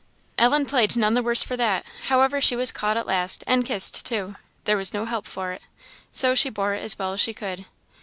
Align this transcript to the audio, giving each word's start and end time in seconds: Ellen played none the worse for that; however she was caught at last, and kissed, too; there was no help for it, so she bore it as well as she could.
Ellen 0.39 0.65
played 0.65 0.95
none 0.95 1.13
the 1.13 1.21
worse 1.21 1.43
for 1.43 1.55
that; 1.57 1.85
however 2.05 2.41
she 2.41 2.55
was 2.55 2.71
caught 2.71 2.97
at 2.97 3.05
last, 3.05 3.43
and 3.45 3.63
kissed, 3.63 4.03
too; 4.03 4.35
there 4.63 4.75
was 4.75 4.95
no 4.95 5.05
help 5.05 5.27
for 5.27 5.51
it, 5.51 5.61
so 6.11 6.33
she 6.33 6.49
bore 6.49 6.73
it 6.73 6.81
as 6.81 6.97
well 6.97 7.13
as 7.13 7.19
she 7.21 7.35
could. 7.35 7.65